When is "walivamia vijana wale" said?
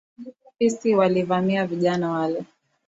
0.95-2.43